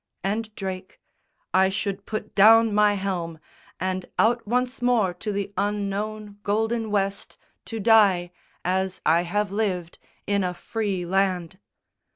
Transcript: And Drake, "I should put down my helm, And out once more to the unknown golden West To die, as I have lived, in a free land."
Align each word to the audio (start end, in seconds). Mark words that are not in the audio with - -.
And 0.23 0.49
Drake, 0.55 0.99
"I 1.53 1.69
should 1.69 2.07
put 2.07 2.33
down 2.33 2.73
my 2.73 2.95
helm, 2.95 3.37
And 3.79 4.07
out 4.17 4.47
once 4.47 4.81
more 4.81 5.13
to 5.13 5.31
the 5.31 5.53
unknown 5.57 6.39
golden 6.41 6.89
West 6.89 7.37
To 7.65 7.79
die, 7.79 8.31
as 8.65 8.99
I 9.05 9.21
have 9.21 9.51
lived, 9.51 9.99
in 10.25 10.43
a 10.43 10.55
free 10.55 11.05
land." 11.05 11.59